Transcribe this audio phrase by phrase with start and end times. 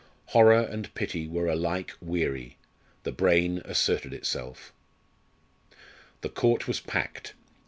[0.29, 2.57] Horror and pity were alike weary;
[3.03, 4.73] the brain asserted itself.
[6.21, 7.35] The court was packed.